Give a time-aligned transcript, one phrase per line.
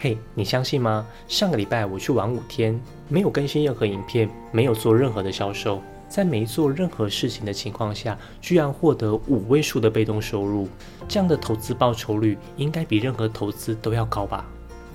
[0.00, 1.04] 嘿，你相信吗？
[1.26, 10.68] 上个礼拜我去玩五天，没有更新任何影片，没有做任何的销售，在没做任何事情的情况下，居然获得五位数的被动收入，
[11.08, 14.46] 这样的投资报酬率应该比任何投资都要高吧？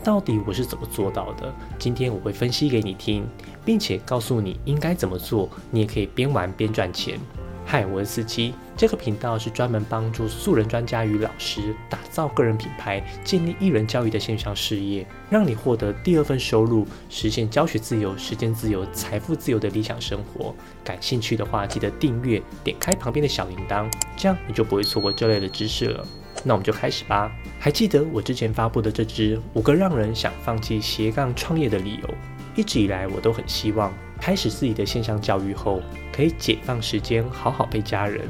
[0.05, 1.54] 到底我是怎么做到的？
[1.78, 3.28] 今天我会分析给你听，
[3.65, 7.20] 并且告诉你应该怎么做，你也可以边玩边赚钱。
[7.66, 8.54] 嗨，我是司机。
[8.78, 20.54] 这个频道是专门帮助素人专家与老师打造个人品牌、建立艺人教育的线上事业，让你获得第二份收入，实现教学自由、时间自由、财富自由的理想生活。
[20.84, 26.05] 感兴趣的话，记得订阅，点开旁边的小铃铛，这样你就不会错过这类的知识了。
[26.43, 27.32] 那我们就开始吧。
[27.59, 32.09] 还记得我之前发布的这支五个让人想放弃斜杠创业的理由？
[32.55, 33.93] 一直以来，我都很希望。
[34.20, 35.81] 开始自己的线上教育后，
[36.12, 38.21] 可以解放时间，好好陪家人。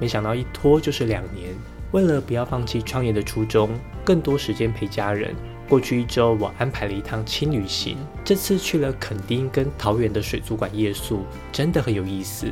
[0.00, 1.54] 没想到一拖就是两年。
[1.90, 3.68] 为了不要放弃创业的初衷，
[4.02, 5.34] 更多时间陪家人。
[5.68, 7.96] 过去一周，我安排了一趟轻旅行。
[8.24, 12.46] 这次去了垦丁跟桃园的水族馆夜宿，真的很有意思。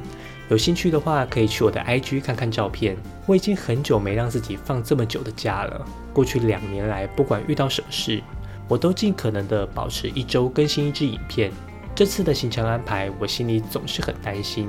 [0.50, 2.96] 有兴趣的话，可以去我的 IG 看看照片。
[3.26, 5.86] 我已经很久没让自己放这么久的假了。
[6.12, 8.22] 过去两年来，不管遇到什么事，
[8.70, 11.50] 我都尽可能的保持一周更新一支影片。
[11.92, 14.68] 这次的行程安排，我心里总是很担心。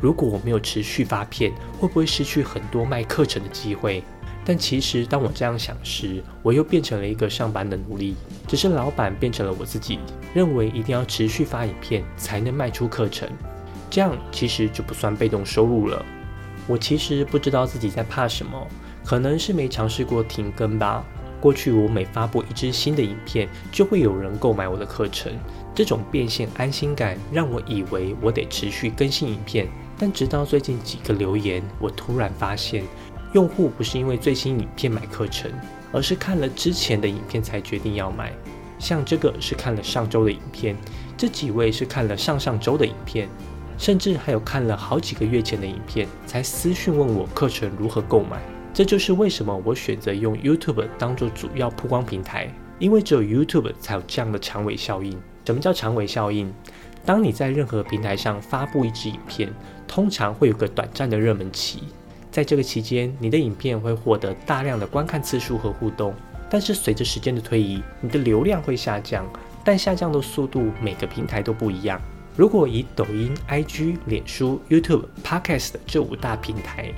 [0.00, 4.02] 如果我没有持续发片，会不会失去很多卖课程的机会？
[4.46, 8.16] 但其实当我这样想时，我又变成了一个上班的奴隶。
[8.46, 9.98] 只是老板变成了我自己，
[10.32, 13.28] 认为一定要持续发影片才能卖出课程，
[13.90, 16.02] 这样其实就不算被动收入了。
[16.66, 18.66] 我其实不知道自己在怕什么，
[19.04, 21.04] 可能是没尝试过停更吧。
[21.40, 25.32] 过去我每发布一支新的影片，就会有人购买我的课程。
[25.74, 32.82] 这种变现安心感让我以为我得持续更新影片，但直到最近几个留言，我突然发现，
[33.32, 35.50] 用户不是因为最新影片买课程，
[35.92, 38.32] 而是看了之前的影片才决定要买。
[38.80, 40.76] 像这个是看了上周的影片，
[41.16, 43.28] 这几位是看了上上周的影片，
[43.76, 48.40] 甚至还有看了好几个月前的影片才私讯问我课程如何购买。
[48.78, 55.20] 这就是为什么我选择用 YouTube 当做主要曝光平台，因为只有 YouTube 才有这样的长尾效应。
[55.44, 56.48] 什么叫长尾效应？
[57.04, 59.52] 当你在任何平台上发布一支影片，
[59.88, 61.88] 通常会有个短暂的热门期，
[62.30, 66.14] 在这个期间，你的影片会获得大量的观看次数和互动。
[66.48, 69.28] 但是随着时间的推移，你的流量会下降，
[69.64, 72.00] 但下降的速度每个平台都不一样。
[72.36, 76.94] 如果以抖音、IG、脸书、YouTube、Podcast 这五大平台，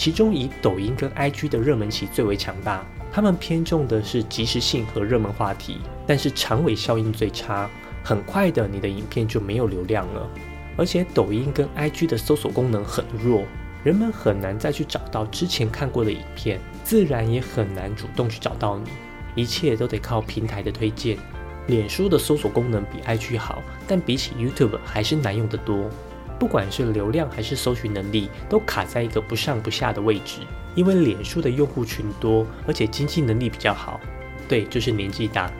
[0.00, 7.68] 其中以抖音跟 IG 的热门期最为强大，他们偏重的是即时性和热门话题，但是长尾效应最差。
[8.02, 10.26] 很快的，你的影片就没有流量了，
[10.74, 13.44] 而且抖音跟 IG 的搜索功能很弱，
[13.84, 18.88] 人们很难再去找到之前看过的影片，自然也很难主动去找到你，
[19.34, 21.18] 一切都得靠平台的推荐。
[21.66, 25.90] 脸书的搜索功能比 IG 好，但比起 YouTube 还是难用得多。
[26.40, 30.40] 不管是流量还是搜寻能力，都卡在一个不上不下的位置。
[30.74, 34.00] 因为脸书的用户群多，而且经济能力比较好，
[34.48, 35.52] 对，就是年纪大。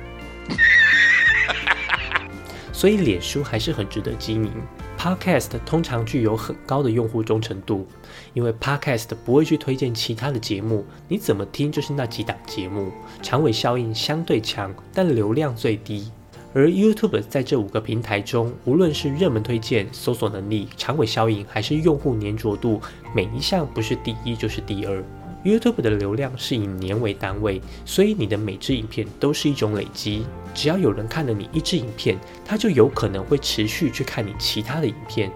[2.73, 4.53] 所以脸书还是很值得经营。
[4.99, 7.87] Podcast 通常具有很高的用户忠诚度，
[8.33, 16.11] 因为 Podcast 不会去推荐其他的节目，你怎么听就是那几档节目，长尾效应相对强，但流量最低。
[16.53, 22.81] 而 YouTube 在这五个平台中，无论是热门推荐、搜索能力、长尾效应，还是用户粘着度，
[23.15, 25.05] 每一项不是第一就是第二。
[25.45, 30.27] YouTube 的流量是以年为单位，所以你的每支影片都是一种累积。
[30.53, 35.31] 只要有人看了你一支影片，他就有可能会持续去看你其他的影片，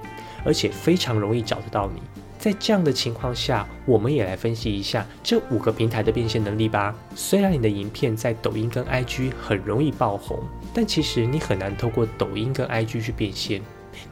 [0.45, 2.03] 而且非常容易找得到你。
[2.45, 6.95] 在这样的情况下，我们也来分析一下这五个平台的变现能力吧。
[7.15, 10.41] 虽然你的影片在抖音跟 IG 很容易爆红，
[10.75, 13.63] 但其实你很难透过抖音跟 IG 去变现。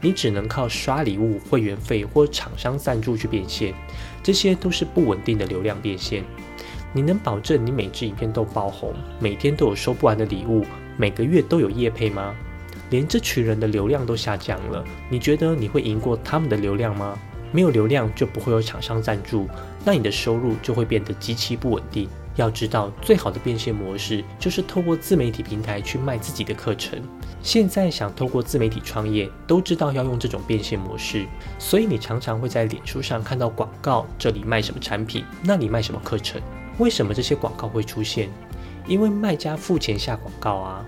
[0.00, 3.74] 你只能靠刷礼物、会员费或厂商赞助去变现，
[4.22, 6.24] 这些都是不稳定的流量变现。
[6.94, 10.64] 你能保证你每支影片都爆红，每天都有收不完的礼物，
[10.96, 12.34] 每个月都有业配吗？
[12.88, 17.18] 连这群人的流量都下降了，你觉得你会赢过他们的流量吗？
[17.52, 19.46] 没有流量就不会有厂商赞助，
[19.84, 22.08] 那你的收入就会变得极其不稳定。
[22.36, 26.98] 要知道，最好的变现模式就是透过自媒体平台去卖自己的课程。
[27.42, 31.26] 现在想透过自媒体创业，都知道要用这种变现模式，
[31.58, 36.40] 所以你常常会在脸书上看到广告，这里卖什么产品，那里卖什么课程。
[36.78, 38.30] 为什么这些广告会出现？
[38.86, 40.82] 因为卖家付钱下广告啊。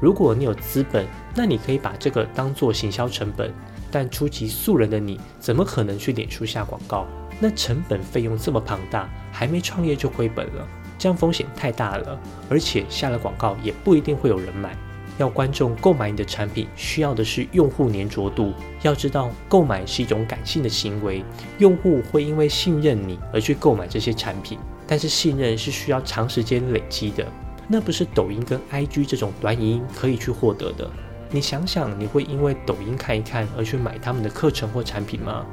[0.00, 3.52] 如果你有资本，那你可以把这个当做行销成本。
[3.90, 7.06] 但初级素人的你，怎么可能去脸书下广告？
[7.40, 10.68] 那成本费用这么庞大，还没创业就亏本了。
[10.98, 14.76] 这样风险太大了，而且下了广告也不一定会有人买。
[15.16, 18.52] 要观众购买你的产品，需要的是用户粘着度。
[18.82, 21.24] 要知道，购买是一种感性的行为，
[21.58, 24.58] 用户会因为信任你而去购买这些产品。
[24.86, 27.26] 但是信任是需要长时间累积的，
[27.68, 30.90] 那不是抖音跟 IG 这种短影音可以去获得的。
[31.30, 35.44] 你想想，你会因为抖音看一看而去买他们的课程或产品吗？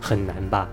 [0.00, 0.68] 很难吧，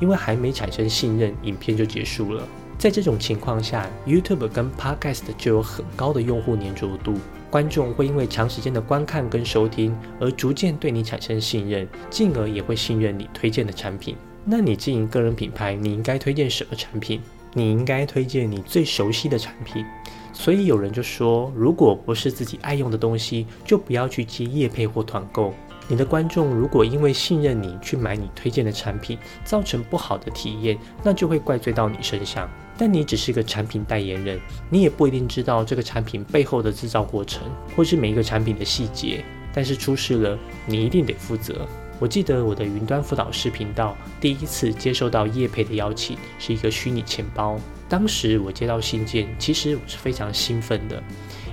[0.00, 2.46] 因为还没产生信任，影片就结束了。
[2.78, 7.14] 在这种情况下，YouTube 跟 Podcast 就有很高的用户粘着度。
[7.50, 14.16] 观众会因为长时间的观看跟收听而逐渐对你产生信任，进而也会信任你推荐的产品。
[14.44, 17.20] 那你经营个人品牌，你应该推荐什么产品？
[17.52, 19.84] 你应该推荐你最熟悉的产品。
[20.32, 25.52] 所以有人就说，如果不是自己爱用的东西，就不要去接业配或团购。
[25.88, 32.48] 你的观众如果因为信任你去买你推荐的产品，造成不好的体验，那就会怪罪到你身上。
[32.78, 34.40] 但你只是一个产品代言人，
[34.70, 37.42] 你也不一定知道这个产品背后的制造过程，
[37.76, 39.24] 或是每一个产品的细节。
[39.52, 41.66] 但是出事了，你一定得负责。
[41.98, 47.58] 我记得我的云端辅导师频道第一次接受到叶培的邀请，是一个虚拟钱包。
[47.90, 51.02] 当时我接到信件，其实我是非常兴奋的，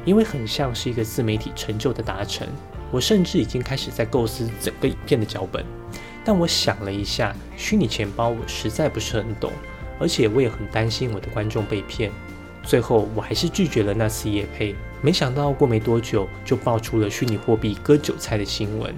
[0.05, 2.47] 因为很像是一个自媒体成就的达成。
[2.91, 5.65] 我甚至已经开始在构思整个影片的脚本。
[6.23, 9.51] 但我想了一下，虚拟钱包我实在不是很懂。
[9.99, 12.11] 而且我也很担心我的观众被骗，
[12.61, 14.75] 最后我还是拒绝了那次夜配。
[15.01, 18.93] 没想到过没多久就爆出了虚拟货币割韭菜的新闻，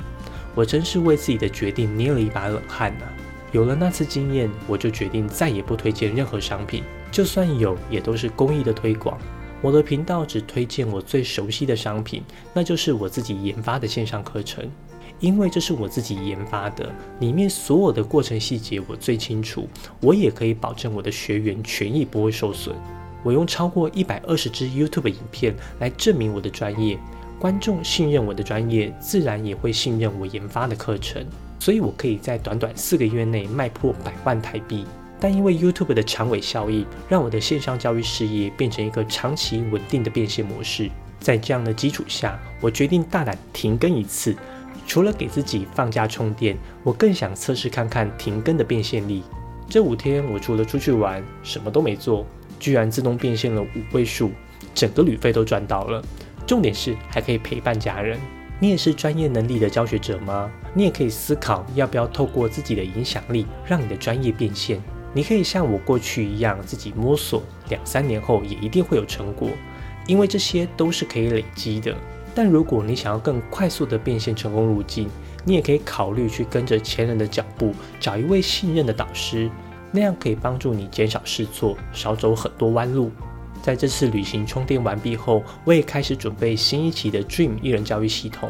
[0.54, 3.06] 我真是为自己的决定捏了一把冷汗呐。
[3.54, 9.18] 有了那次经验，我就决定再也不推荐任何商品，就算有，也都是公益的推广。
[9.62, 12.24] 我的频道只推荐我最熟悉的商品，
[12.54, 14.70] 那就是我自己研发的线上课程。
[15.20, 16.90] 因为这是我自己研发的，
[17.20, 19.68] 里面所有的过程细节我最清楚，
[20.00, 22.74] 我也可以保证我的学员权益不会受损。
[23.22, 26.98] 我用超过一百二十支 YouTube 影片来证明我的专业，
[27.38, 31.26] 观众信任我的专业，自然也会信任我研发的课程。
[31.60, 34.86] 所以我可以在短短四个月内卖破百万台币。
[35.20, 40.90] 但因为 YouTube 的长尾效应，让我的线上教育事业变成一个长期稳定的变现模式。
[41.20, 44.36] 在这样的基础下，我决定大胆停更一次。
[44.88, 49.24] 除了给自己放假充电，我更想测试看看停更的变现力。
[49.70, 52.26] 这五天我除了出去玩，什么都没做，
[52.60, 54.32] 居然自动变现了五位数，
[54.74, 56.02] 整个旅费都赚到了。
[56.48, 58.18] 重点是还可以陪伴家人。
[58.60, 60.50] 你也是专业能力的教学者吗？
[60.74, 64.82] 你也可以思考要不要透过自己的影响力，让你的专业变现。
[65.14, 69.50] 你可以像我过去一样自己摸索，两三年后也一定会有成果，
[70.08, 71.96] 因为这些都是可以累积的。
[72.36, 75.10] 但如果你想要更快速的变现成功路径，
[75.44, 79.50] 你也可以考虑去跟着前人的脚步，找一位信任的导师，
[79.92, 83.12] 那样可以帮助你减少试错，少走很多弯路。
[83.62, 88.50] 在这次旅行充电完毕后，我也开始准备新一期的 Dream 艺人教育系统。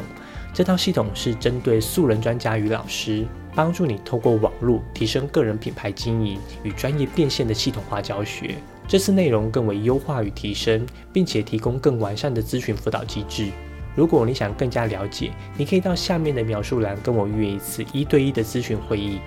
[0.52, 8.54] 这套系统是针对素人专家与老师，帮助你透过网络提升个人品牌经营与专业变现的系统化教学。
[8.86, 13.48] 这次内容更为优化与提升，并且提供更完善的咨询辅导机制。
[13.94, 19.18] 如果你想更加了解，你可以到下面的描述栏跟我预约一次一对一的咨询会议，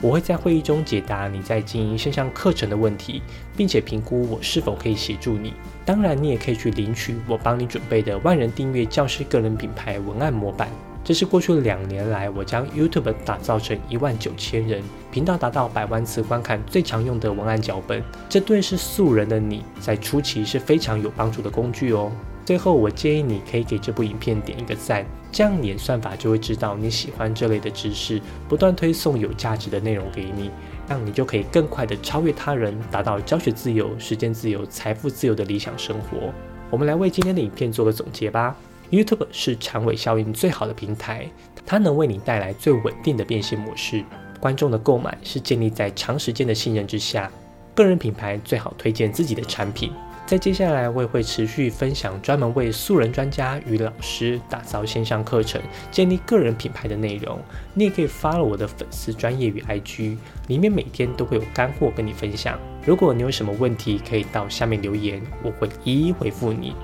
[0.00, 3.22] 我会在会议中解答你在经营线上课程的问题，
[3.56, 5.54] 并且评估我是否可以协助你。
[5.84, 10.68] 当然，你也可以去领取我帮你准备的万人订阅教师个人品牌文案模板。
[11.04, 22.10] 这是过去两年来我将 YouTube 打造成一万九千人频道达到百万次观看最常用的文案脚本，这对是素人的你在初期是非常有帮助的工具哦。
[22.44, 30.50] 最后，我建议你可以给这部影片点一个赞，这样演算法就会知道你喜欢这类的知识，不断推送有价值的内容给你，
[30.88, 36.32] 让你就可以更快的超越他人，达到教学自由、时间自由、财富自由的理想生活。
[36.68, 38.56] 我们来为今天的影片做个总结吧。
[38.92, 41.26] YouTube 是长尾效应最好的平台，
[41.64, 44.04] 它能为你带来最稳定的变现模式。
[44.38, 47.30] 观众的购买是建立在长时间的信任之下，
[47.74, 49.90] 个人品牌最好推荐自己的产品。
[50.26, 57.40] 在接下来，我也会持续分享专门为素人专家与老师打造线上课程、建立个人品牌的内容。
[57.72, 60.18] 你也可以发了我的粉丝专业与 IG，
[60.48, 62.58] 里面每天都会有干货跟你分享。
[62.84, 66.74] 如果你有什么问题，可以到下面留言，我会一一回复你。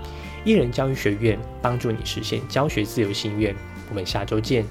[0.48, 3.54] 艺人教育学院帮助你实现教学自由心愿。
[3.90, 4.64] 我们下周见。